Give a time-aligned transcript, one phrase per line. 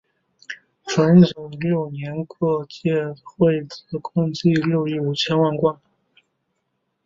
[0.87, 5.79] 淳佑六年各界会子共计六亿五千万贯。